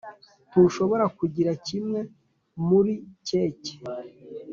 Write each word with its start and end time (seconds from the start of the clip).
ntushobora 0.49 1.05
kugira 1.17 1.51
kimwe 1.67 1.99
muri 2.67 2.93
keke. 3.27 3.75